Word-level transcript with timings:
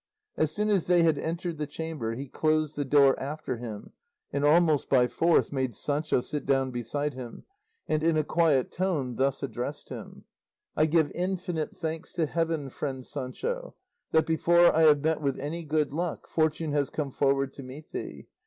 As 0.35 0.49
soon 0.51 0.69
as 0.71 0.87
they 0.87 1.03
had 1.03 1.19
entered 1.19 1.59
the 1.59 1.67
chamber 1.67 2.15
he 2.15 2.27
closed 2.27 2.75
the 2.75 2.83
door 2.83 3.13
after 3.19 3.57
him, 3.57 3.91
and 4.33 4.43
almost 4.43 4.89
by 4.89 5.05
force 5.07 5.51
made 5.51 5.75
Sancho 5.75 6.21
sit 6.21 6.47
down 6.47 6.71
beside 6.71 7.13
him, 7.13 7.43
and 7.87 8.01
in 8.01 8.17
a 8.17 8.23
quiet 8.23 8.71
tone 8.71 9.17
thus 9.17 9.43
addressed 9.43 9.89
him: 9.89 10.23
"I 10.75 10.87
give 10.87 11.11
infinite 11.13 11.77
thanks 11.77 12.13
to 12.13 12.25
heaven, 12.25 12.71
friend 12.71 13.05
Sancho, 13.05 13.75
that, 14.11 14.25
before 14.25 14.75
I 14.75 14.85
have 14.85 15.03
met 15.03 15.21
with 15.21 15.39
any 15.39 15.61
good 15.63 15.93
luck, 15.93 16.27
fortune 16.27 16.71
has 16.71 16.89
come 16.89 17.11
forward 17.11 17.53
to 17.53 17.61
meet 17.61 17.91
thee. 17.91 18.25